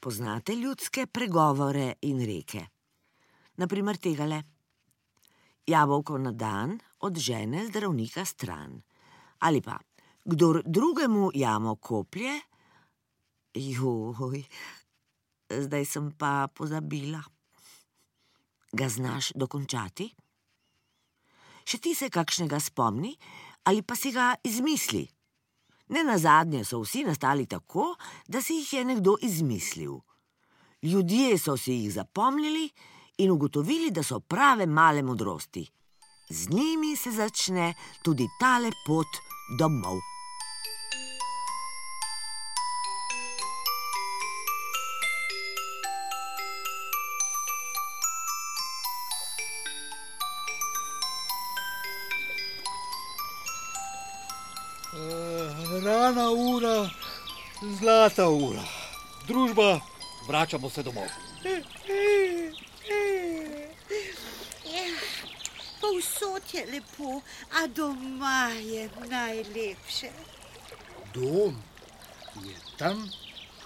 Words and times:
Poznate 0.00 0.54
ljudske 0.56 1.06
pregovore 1.06 1.92
in 2.08 2.22
reke? 2.24 2.62
Naprimer 3.60 3.98
tega 4.00 4.24
le. 4.24 4.38
Jabolko 5.66 6.16
na 6.18 6.32
dan 6.32 6.78
od 7.04 7.18
žene 7.18 7.66
zdravnika 7.66 8.24
stran. 8.24 8.80
Ali 9.38 9.60
pa, 9.60 9.76
kdor 10.24 10.62
drugemu 10.64 11.30
jamo 11.34 11.76
koplje, 11.76 12.40
joj, 13.54 14.42
zdaj 15.50 15.84
sem 15.84 16.10
pa 16.16 16.48
pozabila. 16.48 17.20
Ga 18.72 18.88
znaš 18.88 19.32
dokončati? 19.36 20.08
Še 21.68 21.78
ti 21.78 21.94
se 21.94 22.08
kakšnega 22.08 22.60
spomni 22.60 23.12
ali 23.68 23.82
pa 23.82 23.94
si 23.96 24.16
ga 24.16 24.32
izmisli? 24.44 25.04
Ne 25.90 26.04
na 26.04 26.18
zadnje 26.18 26.64
so 26.64 26.80
vsi 26.80 27.04
nastali 27.04 27.46
tako, 27.46 27.96
da 28.28 28.42
si 28.42 28.54
jih 28.54 28.72
je 28.72 28.84
nekdo 28.84 29.16
izmislil. 29.22 29.98
Ljudje 30.82 31.38
so 31.38 31.56
si 31.56 31.72
jih 31.72 31.92
zapomnili 31.92 32.70
in 33.18 33.30
ugotovili, 33.30 33.90
da 33.90 34.02
so 34.02 34.20
prave 34.20 34.66
male 34.66 35.02
modrosti. 35.02 35.66
Z 36.30 36.48
njimi 36.48 36.96
se 36.96 37.10
začne 37.10 37.74
tudi 38.02 38.28
tale 38.40 38.70
pot 38.86 39.06
domov. 39.58 39.98
Rana 54.92 56.30
ura, 56.30 56.90
zlata 57.78 58.28
ura. 58.28 58.62
Družba, 59.26 59.80
vračamo 60.26 60.70
se 60.70 60.82
domov. 60.82 61.06
Povsod 65.80 66.42
je 66.52 66.66
lepo, 66.72 67.20
a 67.54 67.66
doma 67.66 68.48
je 68.48 68.90
najlepše. 69.08 70.10
Dom 71.14 71.62
je 72.44 72.56
tam, 72.78 73.10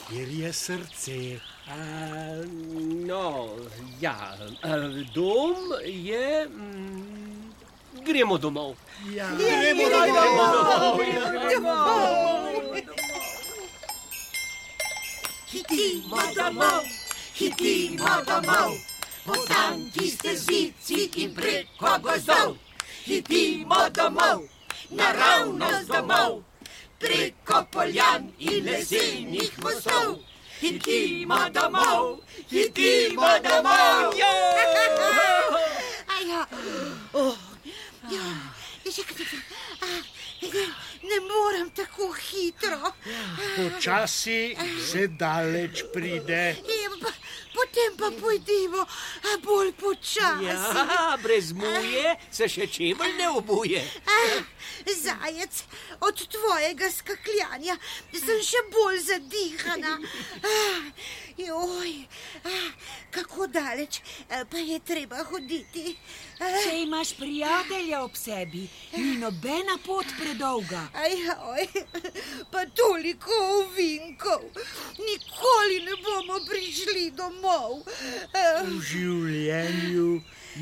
kjer 0.09 0.29
je 0.29 0.53
srce. 0.53 1.41
A, 1.69 1.77
no, 3.07 3.57
ja, 4.01 4.37
a, 4.63 4.77
dom 5.15 5.57
je. 5.85 6.49
Mm, 6.49 7.24
gremo 8.03 8.39
domov. 8.39 8.75
Ja, 9.13 9.31
gremo 9.37 9.85
Hitimo 15.55 16.19
domov, 16.35 16.83
hitimo 17.39 18.13
domov, 18.27 18.75
po 19.23 19.35
tanki 19.47 20.11
stezici 20.11 21.07
in 21.23 21.31
preko 21.35 21.99
gozdov. 22.03 22.59
Hitimo 23.07 23.87
domov, 23.95 24.51
naravnost 24.91 25.87
domov, 25.87 26.43
preko 26.99 27.63
poljan 27.71 28.35
in 28.39 28.65
lesenih 28.67 29.55
mostov. 29.63 30.19
Hitimo 30.59 31.39
domov, 31.55 32.19
hitimo 32.51 33.31
domov. 33.47 34.11
Aja, 36.19 36.43
oh, 37.15 37.37
ja, 38.11 38.27
a, 38.27 38.84
ne, 40.43 40.67
ne 41.03 41.21
morem 41.21 41.71
tako 41.71 42.13
hitro. 42.13 42.93
Počasi 43.57 44.57
se 44.91 45.07
daleč 45.09 45.83
pride. 45.93 46.57
Ja, 46.57 46.91
pa, 47.03 47.11
potem 47.55 47.97
pa 47.99 48.11
pojdimo 48.21 48.81
a, 48.81 49.37
bolj 49.43 49.73
počasi. 49.73 50.45
Ja, 50.45 51.19
brez 51.23 51.53
muje 51.53 52.17
se 52.31 52.49
še 52.49 52.67
čevelj 52.67 53.17
ne 53.19 53.29
obuje. 53.29 53.83
Zajec, 55.05 55.65
od 56.01 56.27
tvojega 56.29 56.91
skakljanja 56.93 57.77
sem 58.13 58.43
še 58.45 58.63
bolj 58.73 59.01
zadihana. 59.09 59.99
Joj, 61.37 61.95
kako 63.11 63.47
daleč 63.47 64.01
pa 64.29 64.59
je 64.59 64.79
treba 64.87 65.25
hoditi. 65.31 65.97
Če 66.39 66.73
imaš 66.83 67.13
prijatelja 67.19 68.01
ob 68.05 68.17
sebi, 68.19 68.65
ni 68.97 69.17
nobena 69.21 69.77
pot 69.87 70.07
predolga. 70.19 70.83
Ajoj, 71.05 71.67
pa 72.53 72.65
toliko 72.77 73.39
ovinkov. 73.61 74.49
Nikoli 74.99 75.79
ne 75.87 75.99
bomo 76.03 76.41
prišli 76.49 77.11
domov. 77.19 77.85
V 78.67 78.81
življenju 78.91 80.11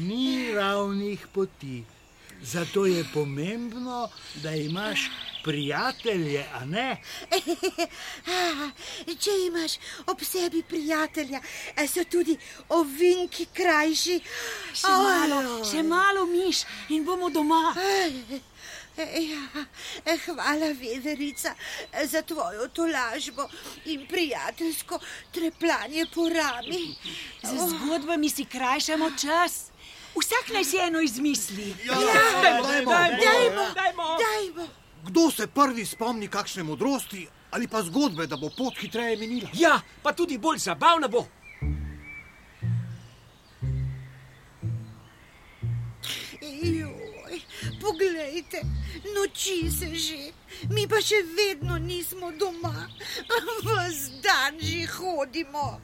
ni 0.09 0.53
ravnih 0.57 1.27
poti. 1.33 1.83
Zato 2.43 2.87
je 2.87 3.05
pomembno, 3.15 4.09
da 4.35 4.55
imaš 4.55 5.11
prijatelje, 5.45 6.47
a 6.55 6.65
ne? 6.65 6.97
Ah, 8.27 8.71
Če 9.19 9.31
imaš 9.47 9.73
ob 10.07 10.23
sebi 10.25 10.63
prijatelja, 10.63 11.41
eh, 11.77 11.87
so 11.87 12.05
tudi 12.05 12.37
ovinki 12.69 13.47
krajši. 13.55 14.19
Še 14.75 14.91
malo, 14.91 15.65
še 15.65 15.83
malo 15.83 16.27
miš 16.27 16.65
in 16.91 17.05
bomo 17.05 17.31
doma. 17.31 17.75
Ja, 18.97 19.65
eh, 20.05 20.19
hvala, 20.27 20.73
Vederica, 20.77 21.55
eh, 21.93 22.07
za 22.07 22.23
tvojo 22.23 22.69
tolažbo 22.69 23.49
in 23.85 24.07
prijateljsko 24.07 24.99
trepljanje 25.33 26.07
po 26.15 26.29
rami. 26.29 26.97
Z 27.43 27.69
zgodbami 27.71 28.31
si 28.31 28.45
krajšamo 28.45 29.11
čas. 29.17 29.72
Vsak 30.15 30.53
naj 30.53 30.65
si 30.65 30.77
eno 30.79 31.01
izmisli. 31.01 31.75
Ja, 31.85 31.95
Dajmo, 31.95 32.63
dajmo, 32.63 32.91
Dajmo, 32.91 33.65
dajmo. 33.75 34.09
dajmo. 34.19 34.69
Kdo 35.05 35.31
se 35.31 35.47
prvi 35.47 35.87
spomni 35.87 36.29
kakšne 36.29 36.63
modrosti 36.63 37.23
ali 37.51 37.69
pa 37.69 37.83
zgodbe, 37.83 38.27
da 38.27 38.37
bo 38.37 38.49
pot 38.51 38.79
hitreje 38.79 39.17
minila? 39.17 39.49
Ja, 39.55 39.75
pa 40.03 40.13
tudi 40.13 40.39
bolj 40.39 40.59
zabavna 40.59 41.09
bo. 41.09 41.27
Joj, 46.43 47.41
poglejte, 47.81 48.61
noči 49.15 49.71
se 49.71 49.95
že, 49.95 50.33
mi 50.69 50.87
pa 50.87 50.99
še 50.99 51.23
vedno 51.29 51.79
nismo 51.79 52.33
doma. 52.33 52.89
Ves 53.63 54.11
dan 54.23 54.59
že 54.59 54.87
hodimo. 54.89 55.79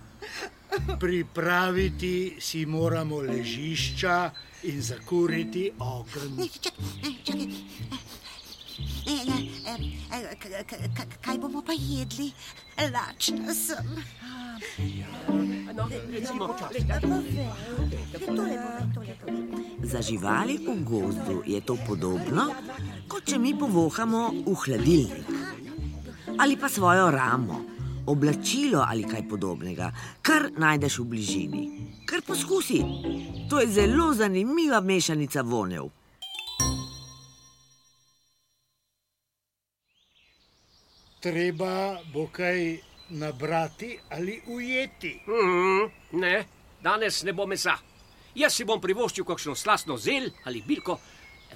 Pripraviti 0.97 2.41
si 2.41 2.65
moramo 2.67 3.21
ležišča 3.21 4.17
in 4.73 4.83
zakuriti 4.83 5.69
ogenj. 5.79 6.49
Čakaj, 6.61 7.15
čakaj. 7.25 7.49
E, 9.09 9.11
e, 9.11 9.75
e, 10.13 10.61
e, 10.61 11.07
Kaj 11.21 11.39
bomo 11.39 11.63
pa 11.63 11.73
jedli? 11.73 12.33
Lačna 12.79 13.55
sem. 13.55 13.87
No, 15.75 15.89
Za 19.83 20.03
živali 20.03 20.59
v 20.59 20.85
gozdu 20.85 21.43
je 21.47 21.61
to 21.61 21.77
podobno, 21.87 22.55
kot 23.09 23.27
če 23.27 23.39
mi 23.39 23.55
povohamo 23.55 24.47
v 24.47 24.55
hladilnik. 24.55 25.27
Ali 26.39 26.57
pa 26.57 26.69
svojo 26.69 27.11
ramo, 27.11 27.78
oblačilo 28.09 28.85
ali 28.89 29.05
kaj 29.05 29.29
podobnega, 29.29 29.93
kar 30.23 30.49
najdeš 30.57 30.99
v 30.99 31.05
bližini. 31.05 31.63
Kar 32.09 32.23
poskusi. 32.27 32.81
To 33.51 33.61
je 33.61 33.69
zelo 33.69 34.13
zanimiva 34.15 34.81
mešanica 34.81 35.43
vonev. 35.43 35.91
Treba 41.21 41.99
bo 42.13 42.29
kaj 42.33 42.79
nabrati 43.11 43.99
ali 44.11 44.41
ujeti. 44.47 45.21
Mm, 45.27 46.19
ne, 46.21 46.45
danes 46.83 47.23
ne 47.23 47.33
bo 47.33 47.47
mesa. 47.47 47.77
Jaz 48.39 48.55
si 48.55 48.65
bom 48.65 48.81
privoščil 48.81 49.25
kakšno 49.27 49.55
slasno 49.59 49.97
zel 49.99 50.29
ali 50.47 50.63
bilko, 50.63 50.99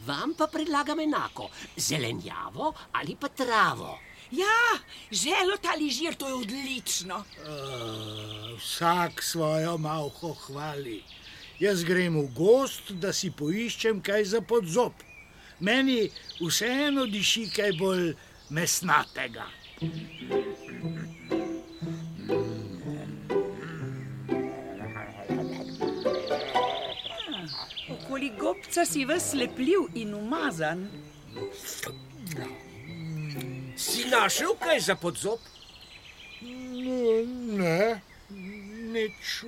vam 0.07 0.35
pa 0.39 0.49
predlagam 0.51 1.01
enako: 1.01 1.49
zelenjavo 1.77 2.73
ali 2.93 3.17
pa 3.21 3.29
travo. 3.29 3.99
Ja, 4.33 4.79
želot 5.11 5.61
ali 5.75 5.91
žir, 5.91 6.15
to 6.15 6.29
je 6.29 6.35
odlično. 6.35 7.17
Uh, 7.17 8.59
vsak 8.59 9.23
svojo 9.23 9.79
malho 9.79 10.33
hvali. 10.33 11.03
Jaz 11.61 11.85
grem 11.85 12.17
v 12.17 12.29
gost, 12.35 12.91
da 12.91 13.13
si 13.13 13.31
poiščem 13.31 14.01
kaj 14.03 14.25
za 14.25 14.41
podzob. 14.41 14.93
Meni 15.61 16.09
vseeno 16.41 17.05
diši 17.07 17.45
kaj 17.53 17.73
bolj 17.79 18.15
mesnatega. 18.51 19.45
Okoli 27.93 28.33
gobca 28.41 28.85
si 28.89 29.05
ves 29.05 29.35
lepljiv 29.35 29.93
in 29.95 30.15
umazan. 30.15 30.89
Si 34.03 34.09
našel 34.11 34.57
kaj 34.59 34.81
za 34.81 34.95
podzob? 34.99 35.39
Ne, 36.43 38.01
Nič. 38.91 39.45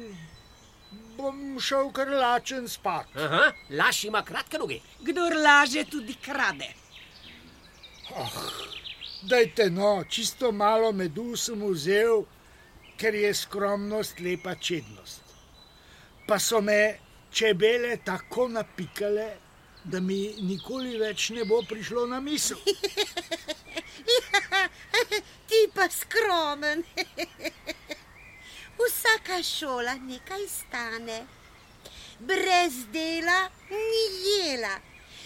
Bom 1.16 1.58
šel 1.58 1.90
kar 1.90 2.12
lačen 2.14 2.68
spat. 2.70 3.10
Aha, 3.18 3.48
laš 3.70 4.04
ima 4.04 4.22
kratke 4.22 4.58
noge. 4.62 4.78
Kdor 5.02 5.34
laže, 5.42 5.82
tudi 5.90 6.14
krade. 6.22 6.70
Dajte 9.26 9.70
no, 9.74 10.04
čisto 10.08 10.52
malo 10.52 10.92
medu 10.92 11.34
sem 11.36 11.58
vzel, 11.72 12.22
ker 13.00 13.14
je 13.14 13.34
skromnost 13.34 14.20
lepa 14.22 14.54
čednost. 14.54 15.34
Pa 16.28 16.38
so 16.38 16.60
me 16.60 16.98
čebele 17.32 17.96
tako 18.04 18.48
napikale, 18.48 19.32
da 19.84 20.00
mi 20.00 20.36
nikoli 20.46 20.94
več 20.98 21.32
ne 21.34 21.44
bo 21.44 21.62
prišlo 21.68 22.06
na 22.06 22.20
misel. 22.20 22.62
Ti 25.48 25.60
pa 25.74 25.88
skromen. 25.90 26.84
Vsaka 28.78 29.42
šola 29.42 29.94
nekaj 29.94 30.44
stane. 30.48 31.26
Brez 32.18 32.86
dela 32.92 33.48
ni 33.70 34.04
jela, 34.24 34.74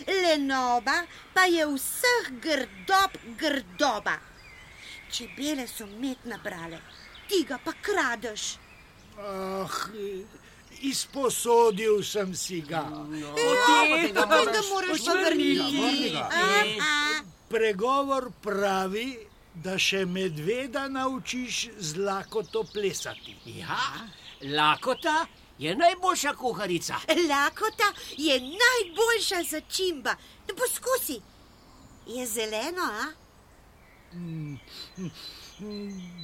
lenoba 0.06 1.02
pa 1.34 1.44
je 1.44 1.66
vseh 1.66 2.30
grdob 2.40 3.12
grdoba. 3.38 4.16
Čebele 5.10 5.66
so 5.68 5.86
med 5.86 6.16
nabrale, 6.24 6.80
ti 7.28 7.44
ga 7.48 7.58
pa 7.64 7.72
kradeš. 7.72 8.56
Ah, 9.18 9.68
izposodil 10.80 12.02
sem 12.04 12.34
si 12.34 12.60
ga. 12.60 12.84
Potem 12.84 14.14
Potem 14.14 14.52
ga 14.52 14.62
moraš 14.70 15.00
vrniti. 15.00 15.78
vrni 15.78 16.10
ga. 16.12 16.28
Aha. 16.32 17.22
Pregovor 17.48 18.30
pravi, 18.42 19.27
da 19.64 19.78
še 19.78 20.04
medveda 20.06 20.88
naučiš 20.88 21.68
z 21.78 21.96
lakoto 21.98 22.64
plesati. 22.64 23.36
Ja, 23.46 23.78
lakota 24.42 25.26
je 25.58 25.74
najboljša 25.76 26.32
kuharica. 26.34 26.94
Lakota 27.28 27.88
je 28.16 28.40
najboljša 28.40 29.42
začimba. 29.50 30.14
Da 30.46 30.54
poskusi. 30.54 31.20
Je 32.06 32.26
zeleno, 32.26 32.82
a? 32.82 33.06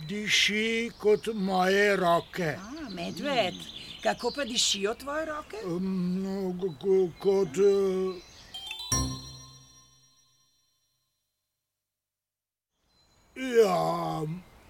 Diši 0.08 0.90
kot 0.98 1.26
moje 1.34 1.96
roke. 1.96 2.54
A, 2.56 2.88
medved, 2.90 3.54
kako 4.02 4.30
pa 4.30 4.44
dišijo 4.44 4.94
tvoje 4.94 5.24
roke? 5.26 5.56
Um, 5.66 6.24
ko- 6.60 6.74
ko- 6.80 7.10
kot. 7.18 7.56
eh, 7.58 8.33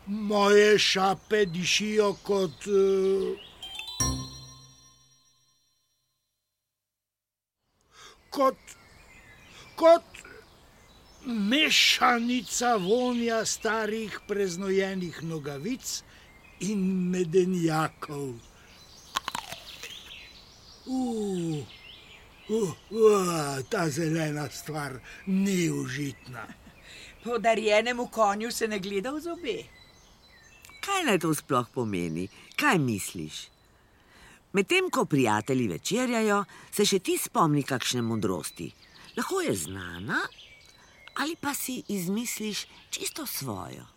moje 0.06 0.78
šape 0.78 1.44
dišijo 1.46 2.14
kot. 2.22 2.66
eh, 2.66 3.36
Kot. 8.30 8.56
kot 9.76 10.02
mešanica 11.26 12.76
vonja 12.76 13.44
starih 13.44 14.20
preznojenih 14.28 15.22
nogavic 15.22 16.02
in 16.60 17.10
medenjakov. 17.10 18.34
Uh, 20.86 21.64
uh, 22.48 22.72
uh, 22.90 23.62
ta 23.70 23.88
zelena 23.88 24.48
stvar 24.50 24.92
ni 25.26 25.70
užitna. 25.70 26.46
Podarjenemu 27.24 28.06
konju 28.06 28.50
se 28.50 28.68
ne 28.68 28.78
gleda 28.78 29.10
v 29.10 29.20
zobe. 29.20 29.73
Kaj 30.84 31.04
naj 31.06 31.18
to 31.24 31.32
sploh 31.34 31.66
pomeni? 31.72 32.28
Kaj 32.60 32.78
misliš? 32.78 33.48
Medtem 34.52 34.90
ko 34.90 35.04
prijatelji 35.04 35.68
večerjajo, 35.68 36.44
se 36.70 36.84
še 36.84 36.98
ti 36.98 37.16
spomni 37.18 37.62
kakšne 37.64 38.02
modrosti. 38.04 38.68
Lahko 39.16 39.40
je 39.40 39.54
znana, 39.56 40.20
ali 41.14 41.36
pa 41.40 41.54
si 41.54 41.82
izmisliš 41.88 42.66
čisto 42.90 43.26
svojo. 43.26 43.88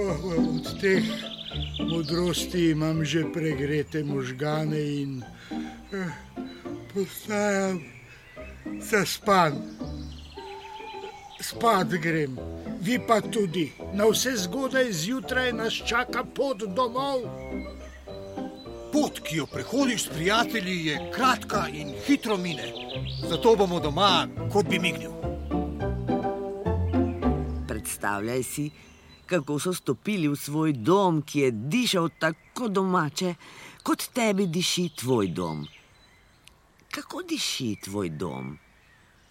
Oh, 0.00 0.24
od 0.54 0.80
teh 0.80 1.29
modrosti 1.88 2.70
imam 2.70 3.04
že 3.04 3.24
pregrete 3.32 4.04
možgane 4.04 4.80
in 4.80 5.22
eh, 5.92 6.12
postajam 6.94 7.80
zaspan. 8.80 9.52
Spat 11.40 11.88
grem, 11.88 12.38
vi 12.80 12.98
pa 13.06 13.20
tudi. 13.20 13.72
Na 13.92 14.04
vse 14.04 14.36
zgodaj 14.36 14.92
zjutraj 14.92 15.52
nas 15.52 15.72
čaka 15.72 16.24
pot 16.24 16.62
domov. 16.76 17.24
Pot, 18.92 19.20
ki 19.22 19.36
jo 19.36 19.46
prehodiš 19.46 20.04
s 20.04 20.08
prijatelji, 20.08 20.86
je 20.86 21.10
kratka 21.14 21.68
in 21.72 21.94
hitro 22.06 22.36
mine. 22.36 22.72
Zato 23.28 23.56
bomo 23.56 23.80
doma, 23.80 24.28
kot 24.52 24.68
bi 24.68 24.78
mignil. 24.78 25.10
Predstavljaj 27.68 28.42
si, 28.42 28.70
kako 29.30 29.58
so 29.62 29.72
stopili 29.74 30.28
v 30.28 30.36
svoj 30.36 30.72
dom, 30.72 31.22
ki 31.22 31.44
je 31.46 31.50
dišal 31.50 32.08
tako 32.18 32.68
domače, 32.68 33.34
kot 33.86 34.08
tebi 34.14 34.46
diši 34.46 34.88
tvoj 34.98 35.30
dom. 35.36 35.62
Kako 36.90 37.22
diši 37.22 37.76
tvoj 37.84 38.10
dom? 38.18 38.56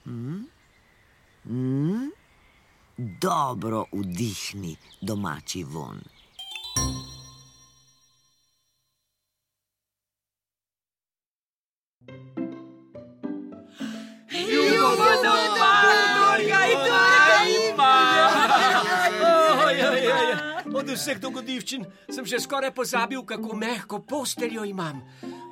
Hm? 0.06 0.40
Hm? 1.44 2.08
Dobro 3.22 3.86
vdihni 3.92 4.76
domači 5.02 5.64
von. 5.64 6.00
Od 20.90 20.98
vseh 20.98 21.20
dogodivščin 21.22 21.84
sem 22.10 22.26
že 22.26 22.40
skoraj 22.42 22.72
pozabil, 22.74 23.22
kako 23.22 23.54
mehko 23.54 24.00
posteljo 24.02 24.64
imam. 24.66 25.04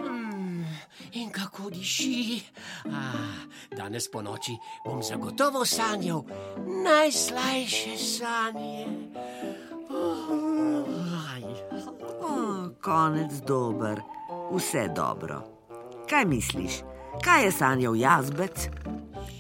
Mm, 0.02 0.66
in 1.14 1.30
kako 1.30 1.70
diši. 1.70 2.42
Ah, 2.90 3.46
danes 3.70 4.10
po 4.10 4.24
noči 4.26 4.58
bom 4.82 5.04
zagotovo 5.06 5.62
sanjal 5.62 6.24
najslajše 6.58 7.94
sanje. 8.02 8.88
Aj. 11.22 11.46
O, 12.18 12.34
konec 12.82 13.38
dober, 13.46 14.02
vse 14.50 14.88
dobro. 14.90 15.44
Kaj 16.10 16.26
misliš, 16.26 16.82
kaj 17.22 17.46
je 17.46 17.52
sanjal 17.52 17.94
jazbec 17.94 18.70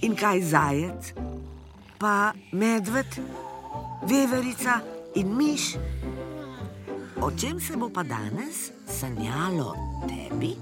in 0.06 0.14
kaj 0.14 0.46
zajec, 0.46 1.10
pa 1.98 2.38
medved, 2.54 3.18
veverica 4.06 4.97
in 5.18 5.34
miš? 5.38 5.76
O 7.22 7.32
čem 7.32 7.60
se 7.60 7.74
bo 7.78 7.90
pa 7.90 8.04
danes 8.04 8.72
sanjalo 8.86 9.74
tebi? 10.06 10.54